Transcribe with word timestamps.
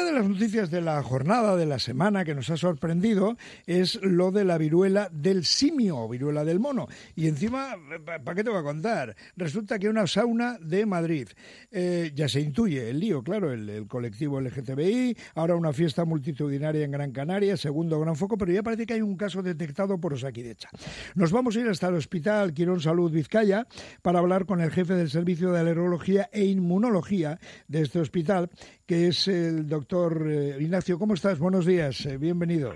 una 0.00 0.12
de 0.12 0.18
las 0.18 0.28
noticias 0.28 0.70
de 0.70 0.80
la 0.80 1.02
jornada, 1.02 1.56
de 1.56 1.66
la 1.66 1.78
semana, 1.78 2.24
que 2.24 2.34
nos 2.34 2.48
ha 2.48 2.56
sorprendido 2.56 3.36
es 3.66 4.00
lo 4.02 4.30
de 4.30 4.44
la 4.44 4.56
viruela 4.56 5.10
del 5.12 5.44
simio, 5.44 6.08
viruela 6.08 6.42
del 6.42 6.58
mono. 6.58 6.88
Y 7.16 7.26
encima, 7.26 7.76
¿para 8.06 8.34
qué 8.34 8.42
te 8.42 8.48
voy 8.48 8.60
a 8.60 8.62
contar? 8.62 9.14
Resulta 9.36 9.78
que 9.78 9.90
una 9.90 10.06
sauna 10.06 10.56
de 10.58 10.86
Madrid, 10.86 11.28
eh, 11.70 12.12
ya 12.14 12.28
se 12.28 12.40
intuye 12.40 12.88
el 12.88 12.98
lío, 12.98 13.22
claro, 13.22 13.52
el, 13.52 13.86
colectivo 13.88 14.40
LGTBI, 14.40 15.16
ahora 15.34 15.54
una 15.54 15.72
fiesta 15.72 16.06
multitudinaria 16.06 16.84
en 16.84 16.92
Gran 16.92 17.12
Canaria, 17.12 17.56
segundo 17.58 18.00
gran 18.00 18.16
foco, 18.16 18.38
pero 18.38 18.52
ya 18.52 18.62
parece 18.62 18.86
que 18.86 18.94
hay 18.94 19.02
un 19.02 19.16
caso 19.16 19.42
detectado 19.42 19.98
por 19.98 20.14
Osakidecha. 20.14 20.70
Nos 21.14 21.30
vamos 21.30 21.56
a 21.56 21.60
ir 21.60 21.68
hasta 21.68 21.88
el 21.88 21.96
hospital 21.96 22.54
Quirón 22.54 22.80
Salud 22.80 23.10
Vizcaya 23.10 23.66
para 24.00 24.18
hablar 24.20 24.46
con 24.46 24.62
el 24.62 24.70
jefe 24.70 24.94
del 24.94 25.10
servicio 25.10 25.52
de 25.52 25.60
alerología 25.60 26.30
e 26.32 26.44
inmunología 26.44 27.38
de 27.68 27.82
este 27.82 28.00
hospital, 28.00 28.48
que 28.86 29.08
es 29.08 29.28
el 29.28 29.68
doctor 29.68 29.89
eh, 29.92 30.56
Ignacio. 30.60 30.98
¿Cómo 30.98 31.14
estás? 31.14 31.38
Buenos 31.40 31.66
días, 31.66 32.06
eh, 32.06 32.16
bienvenido. 32.16 32.74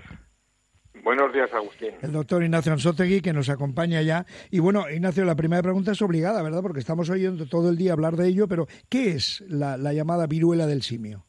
Buenos 1.01 1.31
días, 1.31 1.53
Agustín. 1.53 1.93
El 2.01 2.11
doctor 2.11 2.43
Ignacio 2.43 2.73
Ansotegui, 2.73 3.21
que 3.21 3.31
nos 3.31 3.49
acompaña 3.49 4.01
ya. 4.01 4.25
Y 4.51 4.59
bueno, 4.59 4.89
Ignacio, 4.89 5.23
la 5.23 5.35
primera 5.35 5.61
pregunta 5.61 5.91
es 5.91 6.01
obligada, 6.01 6.43
¿verdad? 6.43 6.61
Porque 6.61 6.79
estamos 6.79 7.09
oyendo 7.09 7.45
todo 7.45 7.69
el 7.69 7.77
día 7.77 7.93
hablar 7.93 8.15
de 8.15 8.27
ello, 8.27 8.47
pero 8.49 8.67
¿qué 8.89 9.11
es 9.11 9.41
la, 9.47 9.77
llamada 9.93 10.27
viruela 10.27 10.67
del 10.67 10.81
simio? 10.81 11.25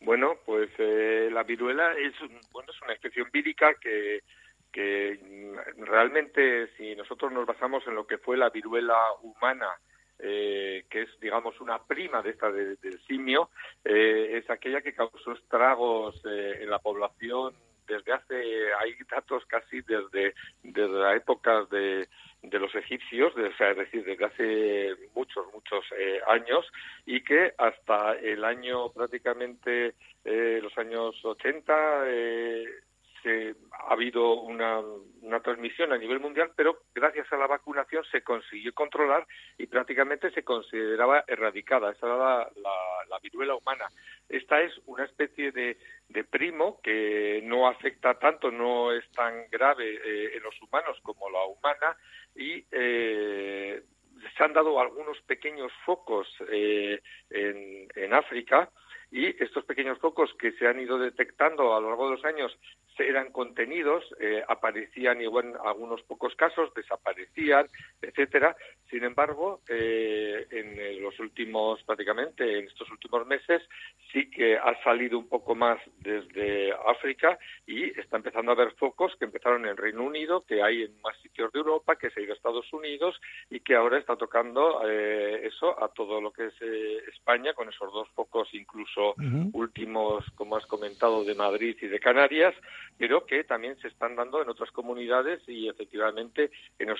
Bueno, 0.00 0.34
pues 0.44 0.68
eh, 0.78 1.28
la 1.32 1.44
viruela 1.44 1.92
es, 1.92 2.14
bueno, 2.50 2.72
es 2.72 2.82
una 2.82 2.94
infección 2.94 3.28
vírica 3.32 3.74
que, 3.74 4.20
que 4.72 5.20
realmente, 5.78 6.68
si 6.76 6.96
nosotros 6.96 7.30
nos 7.30 7.46
basamos 7.46 7.86
en 7.86 7.94
lo 7.94 8.06
que 8.06 8.18
fue 8.18 8.36
la 8.36 8.50
viruela 8.50 8.96
humana 9.22 9.68
eh, 10.18 10.84
que 10.88 11.02
es, 11.02 11.20
digamos, 11.20 11.60
una 11.60 11.82
prima 11.82 12.22
de 12.22 12.30
esta 12.30 12.50
del 12.50 13.00
simio, 13.06 13.50
eh, 13.84 14.38
es 14.38 14.48
aquella 14.48 14.80
que 14.80 14.94
causó 14.94 15.32
estragos 15.32 16.22
eh, 16.24 16.58
en 16.62 16.70
la 16.70 16.78
población 16.78 17.54
desde 17.86 18.12
hace, 18.12 18.34
hay 18.80 18.94
datos 19.08 19.44
casi 19.46 19.80
desde, 19.82 20.34
desde 20.62 20.88
la 20.88 21.14
época 21.14 21.66
de, 21.70 22.08
de 22.42 22.58
los 22.58 22.74
egipcios, 22.74 23.32
es 23.36 23.76
decir, 23.76 24.04
desde 24.04 24.24
hace 24.24 24.96
muchos, 25.14 25.46
muchos 25.52 25.84
años, 26.26 26.66
y 27.04 27.22
que 27.22 27.54
hasta 27.56 28.14
el 28.14 28.44
año 28.44 28.90
prácticamente, 28.90 29.94
los 30.24 30.76
años 30.78 31.14
80, 31.24 32.04
ha 33.26 33.92
habido 33.92 34.40
una, 34.40 34.82
transmisión 35.42 35.92
a 35.92 35.98
nivel 35.98 36.20
mundial, 36.20 36.50
pero 36.56 36.82
gracias 36.94 37.30
a 37.32 37.36
la 37.36 37.46
vacunación 37.46 38.04
se 38.10 38.22
consiguió 38.22 38.72
controlar 38.72 39.26
y 39.58 39.66
prácticamente 39.66 40.30
se 40.30 40.42
consideraba 40.42 41.24
erradicada. 41.26 41.92
Esa 41.92 42.06
era 42.06 42.50
la, 42.56 43.18
viruela 43.22 43.54
humana. 43.54 43.86
Esta 44.28 44.60
es 44.60 44.72
una 44.86 45.04
especie 45.04 45.52
de, 45.52 45.76
primo 46.30 46.80
que 46.82 47.40
no 47.44 47.68
afecta 47.68 48.18
tanto, 48.18 48.50
no 48.50 48.92
es 48.92 49.08
tan 49.12 49.48
grave 49.50 50.00
eh, 50.04 50.36
en 50.36 50.42
los 50.42 50.54
humanos 50.62 50.98
como 51.02 51.28
la 51.30 51.44
humana 51.44 51.96
y 52.34 52.64
eh, 52.70 53.82
se 54.36 54.44
han 54.44 54.52
dado 54.52 54.80
algunos 54.80 55.20
pequeños 55.22 55.72
focos 55.84 56.28
eh, 56.50 57.00
en, 57.30 57.88
en 57.94 58.14
África 58.14 58.70
y 59.10 59.26
estos 59.42 59.64
pequeños 59.64 59.98
focos 59.98 60.32
que 60.34 60.52
se 60.52 60.66
han 60.66 60.80
ido 60.80 60.98
detectando 60.98 61.74
a 61.74 61.80
lo 61.80 61.88
largo 61.88 62.10
de 62.10 62.16
los 62.16 62.24
años 62.24 62.56
eran 62.98 63.32
contenidos, 63.32 64.04
eh, 64.20 64.42
aparecían 64.48 65.20
igual 65.20 65.46
en 65.46 65.56
algunos 65.64 66.02
pocos 66.02 66.34
casos, 66.36 66.72
desaparecían, 66.74 67.68
etcétera. 68.00 68.56
Sin 68.90 69.02
embargo, 69.02 69.62
eh, 69.68 70.46
en 70.50 71.02
los 71.02 71.18
últimos, 71.18 71.82
prácticamente 71.82 72.58
en 72.58 72.66
estos 72.66 72.88
últimos 72.90 73.26
meses, 73.26 73.62
sí 74.12 74.30
que 74.30 74.56
ha 74.56 74.80
salido 74.82 75.18
un 75.18 75.28
poco 75.28 75.54
más 75.54 75.78
desde 75.98 76.72
África 76.72 77.38
y 77.66 77.98
está 77.98 78.16
empezando 78.16 78.52
a 78.52 78.54
haber 78.54 78.72
focos 78.74 79.14
que 79.18 79.24
empezaron 79.24 79.66
en 79.66 79.76
Reino 79.76 80.04
Unido, 80.04 80.44
que 80.46 80.62
hay 80.62 80.82
en 80.82 81.00
más 81.02 81.16
sitios 81.20 81.52
de 81.52 81.58
Europa, 81.58 81.96
que 81.96 82.10
se 82.10 82.20
ha 82.20 82.22
ido 82.22 82.32
a 82.32 82.36
Estados 82.36 82.72
Unidos 82.72 83.20
y 83.50 83.60
que 83.60 83.74
ahora 83.74 83.98
está 83.98 84.16
tocando 84.16 84.82
eh, 84.88 85.46
eso 85.46 85.82
a 85.82 85.88
todo 85.88 86.20
lo 86.20 86.32
que 86.32 86.46
es 86.46 86.62
España, 87.12 87.54
con 87.54 87.68
esos 87.68 87.92
dos 87.92 88.08
focos 88.10 88.48
incluso 88.52 89.14
últimos, 89.52 90.24
como 90.36 90.56
has 90.56 90.66
comentado, 90.66 91.24
de 91.24 91.34
Madrid 91.34 91.76
y 91.80 91.88
de 91.88 91.98
Canarias 91.98 92.54
pero 92.98 93.26
que 93.26 93.44
también 93.44 93.78
se 93.80 93.88
están 93.88 94.16
dando 94.16 94.42
en 94.42 94.48
otras 94.48 94.70
comunidades 94.70 95.42
y 95.46 95.68
efectivamente 95.68 96.50
en 96.78 96.90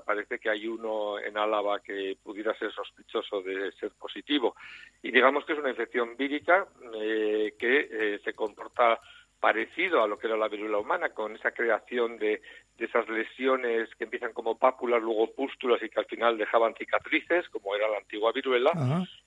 Parece 0.00 0.38
que 0.38 0.50
hay 0.50 0.66
uno 0.66 1.18
en 1.18 1.36
Álava 1.36 1.80
que 1.80 2.16
pudiera 2.22 2.56
ser 2.58 2.72
sospechoso 2.72 3.42
de 3.42 3.72
ser 3.72 3.92
positivo. 3.92 4.54
Y 5.02 5.10
digamos 5.10 5.44
que 5.44 5.52
es 5.52 5.58
una 5.58 5.70
infección 5.70 6.16
vírica 6.16 6.66
eh, 6.94 7.54
que 7.58 7.88
eh, 7.90 8.20
se 8.24 8.34
comporta 8.34 9.00
parecido 9.40 10.02
a 10.02 10.08
lo 10.08 10.18
que 10.18 10.26
era 10.26 10.36
la 10.36 10.48
viruela 10.48 10.78
humana, 10.78 11.10
con 11.10 11.34
esa 11.34 11.52
creación 11.52 12.18
de, 12.18 12.40
de 12.78 12.84
esas 12.84 13.08
lesiones 13.08 13.88
que 13.96 14.04
empiezan 14.04 14.32
como 14.32 14.56
pápulas, 14.56 15.02
luego 15.02 15.32
pústulas 15.34 15.82
y 15.82 15.88
que 15.88 15.98
al 15.98 16.06
final 16.06 16.38
dejaban 16.38 16.74
cicatrices, 16.74 17.48
como 17.48 17.74
era 17.74 17.88
la 17.88 17.98
antigua 17.98 18.32
viruela, 18.32 18.70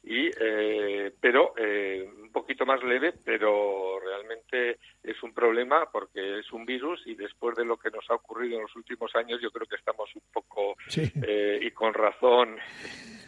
y 0.03 0.29
eh, 0.39 1.11
pero 1.19 1.53
eh, 1.57 2.09
un 2.21 2.31
poquito 2.31 2.65
más 2.65 2.81
leve, 2.81 3.13
pero 3.25 3.99
realmente 3.99 4.79
es 5.03 5.21
un 5.21 5.33
problema 5.33 5.89
porque 5.91 6.39
es 6.39 6.51
un 6.53 6.65
virus 6.65 7.01
y 7.05 7.15
después 7.15 7.55
de 7.57 7.65
lo 7.65 7.77
que 7.77 7.91
nos 7.91 8.09
ha 8.09 8.15
ocurrido 8.15 8.55
en 8.55 8.63
los 8.63 8.75
últimos 8.75 9.13
años, 9.15 9.41
yo 9.41 9.51
creo 9.51 9.67
que 9.67 9.75
estamos 9.75 10.09
un 10.15 10.23
poco 10.31 10.75
eh, 10.95 11.59
y 11.61 11.71
con 11.71 11.93
razón. 11.93 12.55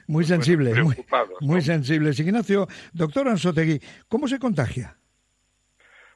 Muy 0.07 0.23
sensibles, 0.23 0.77
muy, 0.83 0.95
muy 1.41 1.61
sensibles. 1.61 2.19
Ignacio, 2.19 2.67
doctor 2.93 3.27
Ansotegui, 3.27 3.79
¿cómo 4.07 4.27
se 4.27 4.39
contagia? 4.39 4.97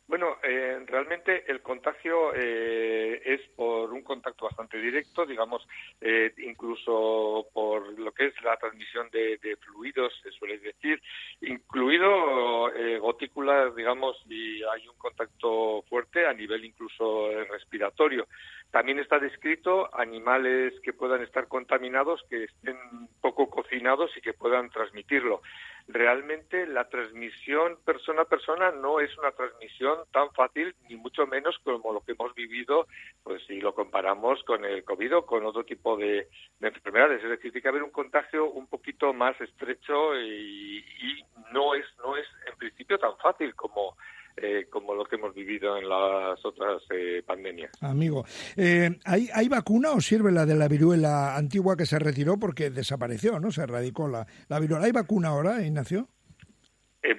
Bueno, 0.08 0.38
eh, 0.42 0.80
realmente 0.86 1.44
el 1.52 1.62
contagio 1.62 2.34
eh, 2.34 3.22
es 3.26 3.42
por 3.58 3.92
un 3.92 4.04
contacto 4.04 4.46
bastante 4.46 4.78
directo, 4.78 5.26
digamos, 5.26 5.68
eh, 6.00 6.34
incluso 6.38 7.48
por 7.54 8.00
lo 8.00 8.14
que 8.14 8.28
es 8.28 8.42
la 8.42 8.56
transmisión 8.56 9.10
de, 9.12 9.58
fluidos, 9.60 10.14
se 10.24 10.32
suele 10.32 10.60
decir, 10.60 11.02
incluido 11.42 12.72
gotículas, 13.02 13.76
digamos, 13.76 14.18
y 14.30 14.64
hay 14.64 14.88
un 14.88 14.98
contacto 14.98 15.84
fuerte 15.90 16.26
a 16.26 16.34
nivel 16.34 16.64
incluso 16.64 17.30
respiratorio. 17.52 18.28
También 18.72 19.00
está 19.00 19.20
descrito 19.20 19.94
animales 19.94 20.74
que 20.84 20.94
puedan 20.94 21.22
estar 21.22 21.48
contaminados, 21.50 22.24
que 22.30 22.46
estén 22.46 22.78
poco 23.20 23.50
cocinados 23.50 24.16
y 24.16 24.22
que 24.22 24.34
puedan 24.34 24.70
transmitirlo 24.70 25.42
realmente 25.88 26.68
la 26.68 26.90
transmisión 26.90 27.78
persona 27.86 28.24
a 28.24 28.26
persona 28.26 28.72
no 28.72 29.00
es 29.00 29.18
una 29.18 29.32
transmisión 29.32 30.00
tan 30.12 30.32
fácil, 30.34 30.76
ni 30.90 30.98
mucho 30.98 31.26
menos 31.26 31.58
como 31.64 31.94
lo 31.94 32.02
que 32.02 32.12
hemos 32.12 32.34
vivido, 32.36 32.88
pues 33.24 33.42
si 33.48 33.62
lo 33.62 33.74
comparamos 33.74 34.44
con 34.44 34.66
el 34.66 34.84
COVID 34.84 35.18
o 35.18 35.26
con 35.26 35.46
otro 35.46 35.64
tipo 35.64 35.96
de, 35.96 36.28
enfermedades. 36.60 37.24
Es 37.24 37.30
decir, 37.30 37.52
tiene 37.52 37.62
que 37.62 37.70
haber 37.70 37.84
un 37.84 37.92
contagio 37.92 38.50
un 38.50 38.68
poquito 38.68 39.14
más 39.14 39.40
estrecho 39.40 40.20
y, 40.20 40.80
y 40.80 41.24
no 41.54 41.74
es, 41.74 41.86
no 42.04 42.18
es 42.18 42.28
en 42.52 42.58
principio 42.58 42.98
tan 42.98 43.18
fácil 43.18 43.56
como 43.56 43.96
eh, 44.40 44.68
como 44.70 44.94
lo 44.94 45.04
que 45.04 45.16
hemos 45.16 45.34
vivido 45.34 45.78
en 45.78 45.90
las 45.90 46.46
otras 46.46 46.84
eh, 46.92 47.24
pandemias. 47.26 47.72
Amigo, 47.82 48.24
eh, 48.56 48.92
¿hay, 49.04 49.30
¿hay 49.34 49.50
vacuna 49.50 49.94
o 49.94 50.00
sirve 50.00 50.32
la 50.32 50.46
de 50.46 50.56
la 50.56 50.68
viruela 50.68 51.36
antigua 51.36 51.76
que 51.76 51.88
se 51.88 51.98
retiró 51.98 52.38
porque 52.38 52.70
desapareció, 52.70 53.40
¿no? 53.40 53.50
Se 53.50 53.64
erradicó 53.64 54.08
la, 54.08 54.28
la 54.48 54.60
viruela. 54.60 54.86
¿Hay 54.86 54.92
vacuna 54.92 55.30
ahora, 55.30 55.62
Ignacio? 55.66 56.08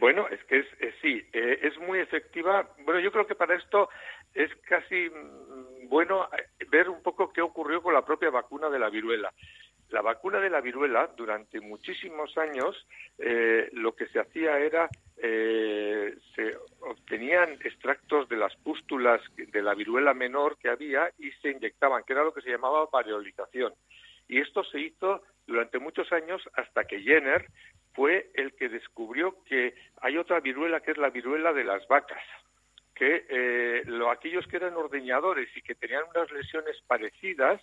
bueno, 0.00 0.28
es 0.28 0.38
que 0.44 0.58
es, 0.60 0.66
sí, 1.02 1.24
es 1.32 1.76
muy 1.78 1.98
efectiva. 1.98 2.68
Bueno, 2.84 3.00
yo 3.00 3.10
creo 3.10 3.26
que 3.26 3.34
para 3.34 3.56
esto 3.56 3.88
es 4.34 4.50
casi 4.68 5.08
mm, 5.08 5.88
bueno 5.88 6.28
ver 6.70 6.88
un 6.88 7.02
poco 7.02 7.32
qué 7.32 7.40
ocurrió 7.40 7.82
con 7.82 7.94
la 7.94 8.04
propia 8.04 8.30
vacuna 8.30 8.68
de 8.68 8.78
la 8.78 8.90
viruela. 8.90 9.32
La 9.90 10.02
vacuna 10.02 10.38
de 10.38 10.50
la 10.50 10.60
viruela, 10.60 11.10
durante 11.16 11.60
muchísimos 11.60 12.36
años, 12.36 12.86
lo 13.72 13.94
que 13.96 14.06
se 14.08 14.20
hacía 14.20 14.58
era 14.58 14.88
eh, 15.20 16.16
se 16.36 16.56
obtenían 16.80 17.54
extractos 17.64 18.28
de 18.28 18.36
las 18.36 18.54
pústulas 18.56 19.20
de 19.36 19.62
la 19.62 19.74
viruela 19.74 20.14
menor 20.14 20.56
que 20.58 20.68
había 20.68 21.10
y 21.18 21.32
se 21.42 21.50
inyectaban, 21.50 22.04
que 22.04 22.12
era 22.12 22.22
lo 22.22 22.32
que 22.32 22.40
se 22.40 22.50
llamaba 22.50 22.86
variolización. 22.92 23.74
Y 24.28 24.40
esto 24.40 24.62
se 24.62 24.78
hizo 24.78 25.22
durante 25.46 25.80
muchos 25.80 26.12
años 26.12 26.40
hasta 26.54 26.84
que 26.84 27.00
Jenner 27.00 27.46
fue 27.94 28.30
el 28.34 28.54
que 28.54 28.68
descubrió 28.68 29.42
que 29.44 29.74
hay 30.00 30.18
otra 30.18 30.38
viruela 30.38 30.80
que 30.80 30.92
es 30.92 30.98
la 30.98 31.10
viruela 31.10 31.52
de 31.52 31.64
las 31.64 31.86
vacas, 31.88 32.22
que 32.94 33.26
eh, 33.28 33.82
lo, 33.86 34.12
aquellos 34.12 34.46
que 34.46 34.56
eran 34.56 34.74
ordeñadores 34.74 35.48
y 35.56 35.62
que 35.62 35.74
tenían 35.74 36.04
unas 36.14 36.30
lesiones 36.30 36.80
parecidas, 36.86 37.60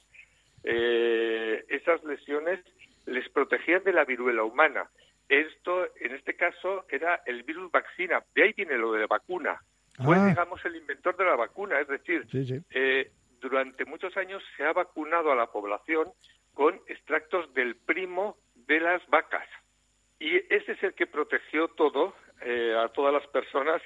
eh, 0.66 1.64
esas 1.70 2.04
lesiones 2.04 2.60
les 3.06 3.30
protegían 3.30 3.84
de 3.84 3.94
la 3.94 4.04
viruela 4.04 4.44
humana. 4.44 4.90
Esto, 5.30 5.88
en 6.00 6.14
este 6.16 6.36
caso, 6.36 6.86
era 6.90 7.22
el 7.26 7.44
virus 7.44 7.72
vaccina. 7.72 8.24
De 8.34 8.44
ahí 8.44 8.54
viene 8.54 8.78
lo 8.78 8.92
de 8.92 9.02
la 9.02 9.08
vacuna. 9.08 9.62
Fue, 10.04 10.18
ah. 10.18 10.28
digamos, 10.28 10.64
el 10.66 10.76
inventor 10.76 11.16
de 11.16 11.26
la 11.26 11.36
vacuna. 11.36 11.80
Es 11.80 11.88
decir, 11.88 12.26
eh, 12.72 13.12
durante 13.40 13.86
muchos 13.86 14.18
años 14.18 14.44
se 14.58 14.64
ha 14.64 14.74
vacunado 14.74 15.32
a 15.32 15.36
la 15.36 15.48
población 15.48 16.12
con 16.54 16.82
extractos 16.88 17.54
del 17.54 17.76
primo 17.76 18.38
de 18.56 18.80
las 18.80 19.06
vacas. 19.08 19.48
Y 20.20 20.36
ese 20.36 20.72
es 20.72 20.84
el 20.84 20.94
que 20.94 21.08
protegió 21.08 21.68
todo 21.70 22.16
eh, 22.42 22.76
a 22.78 22.90
todas 22.90 23.14
las 23.14 23.28
personas 23.28 23.82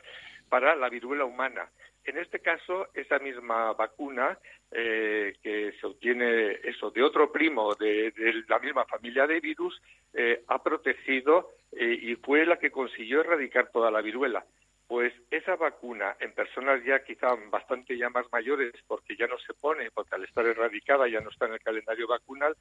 para 0.50 0.76
la 0.76 0.90
viruela 0.90 1.26
humana. 1.26 1.70
En 2.04 2.18
este 2.18 2.40
caso, 2.40 2.88
esa 2.94 3.20
misma 3.20 3.74
vacuna 3.74 4.38
eh, 4.72 5.36
que 5.44 5.74
se 5.80 5.86
obtiene 5.86 6.60
eso 6.64 6.92
de 6.92 7.04
otro 7.04 7.32
primo 7.32 7.76
de, 7.76 8.12
la 8.48 8.60
misma 8.60 8.86
familia 8.86 9.28
de 9.28 9.40
virus 9.40 9.80
eh, 10.14 10.44
ha 10.48 10.62
protegido 10.64 11.52
y 11.72 12.16
fue 12.16 12.48
la 12.48 12.58
que 12.58 12.72
consiguió 12.72 13.22
erradicar 13.22 13.70
toda 13.70 13.92
la 13.92 14.02
viruela 14.02 14.44
pues 14.90 15.14
esa 15.30 15.56
vacuna 15.56 16.16
en 16.20 16.34
personas 16.34 16.84
ya 16.84 17.04
quizá 17.04 17.36
bastante 17.52 17.96
ya 17.96 18.10
más 18.10 18.26
mayores, 18.32 18.74
porque 18.88 19.16
ya 19.16 19.28
no 19.28 19.38
se 19.38 19.54
pone, 19.54 19.92
porque 19.92 20.16
al 20.16 20.24
estar 20.24 20.44
erradicada 20.48 21.08
ya 21.08 21.22
no 21.22 21.30
está 21.30 21.46
en 21.46 21.54
el 21.54 21.60
calendario 21.60 22.08
vacunal, 22.08 22.58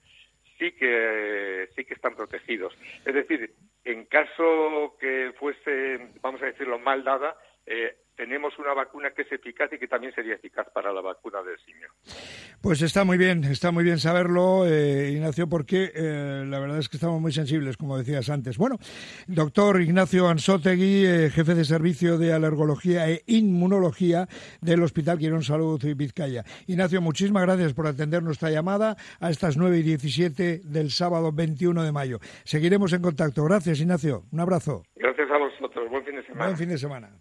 sí 0.59 0.73
que 0.73 1.71
sí 1.75 1.87
que 1.87 1.95
están 1.95 2.15
protegidos. 2.15 2.77
Es 3.07 3.15
decir, 3.15 3.51
en 3.83 4.05
caso 4.05 4.95
que 5.01 5.33
fuese, 5.39 6.11
vamos 6.21 6.43
a 6.43 6.47
decirlo, 6.47 6.79
mal 6.79 7.03
dada, 7.03 7.35
eh, 7.69 7.97
tenemos 8.19 8.59
una 8.59 8.75
vacuna 8.75 9.13
que 9.13 9.23
es 9.23 9.31
eficaz 9.31 9.73
y 9.73 9.79
que 9.79 9.87
también 9.87 10.13
sería 10.13 10.35
eficaz 10.35 10.67
para 10.75 10.93
la 10.93 11.01
vacuna 11.01 11.41
del 11.41 11.57
simio. 11.61 11.89
Pues 12.61 12.83
está 12.83 13.05
muy 13.05 13.17
bien, 13.17 13.45
está 13.45 13.71
muy 13.71 13.85
bien 13.85 13.99
saberlo, 13.99 14.67
eh, 14.67 15.13
Ignacio, 15.13 15.49
porque 15.49 15.93
eh, 15.95 16.45
la 16.45 16.59
verdad 16.59 16.81
es 16.81 16.89
que 16.89 16.97
estamos 16.97 17.21
muy 17.21 17.31
sensibles, 17.31 17.77
como 17.77 17.97
decías 17.97 18.29
antes. 18.29 18.59
Bueno, 18.59 18.77
doctor 19.29 19.81
Ignacio 19.81 20.27
Ansotegui, 20.27 21.07
eh, 21.07 21.31
jefe 21.31 21.55
de 21.55 21.65
servicio 21.65 22.19
de 22.19 22.33
alergología 22.33 23.09
e 23.09 23.23
inmunología 23.27 24.27
del 24.61 24.83
Hospital 24.83 25.19
Quirón 25.19 25.45
Salud 25.45 25.81
y 25.85 25.95
Vizcaya. 25.95 26.43
Ignacio, 26.67 27.01
muchísimas 27.01 27.45
gracias 27.45 27.73
por 27.73 27.87
atender 27.87 28.25
nuestra 28.25 28.51
llamada 28.51 28.97
a 29.21 29.31
estas 29.31 29.57
9 29.57 29.79
y 29.79 29.83
17 29.83 30.63
del 30.65 30.91
sábado 30.91 31.31
21 31.31 31.85
de 31.85 31.93
mayo. 31.93 32.19
Seguiremos 32.43 32.93
en 32.93 33.03
contacto. 33.03 33.45
Gracias, 33.45 33.79
Ignacio. 33.79 34.25
Un 34.33 34.41
abrazo. 34.41 34.83
Gracias 34.97 35.31
a 35.31 35.39
vosotros. 35.39 35.89
Buen 35.89 36.05
fin 36.05 36.17
de 36.17 36.23
semana. 36.25 36.45
Buen 36.47 36.57
fin 36.57 36.69
de 36.69 36.79
semana. 36.79 37.19